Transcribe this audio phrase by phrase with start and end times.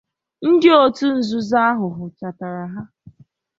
[0.49, 2.81] ndị òtù nzuzo ahụ hụchatara ha